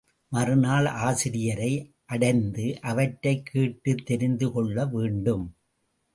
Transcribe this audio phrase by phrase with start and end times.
[0.29, 1.93] மறுநாள் ஆசிரியரை
[2.05, 5.55] அடைந்து அவற்றைக் கேட்டுத் தெரிந்து கொள்ள வேண்டும்.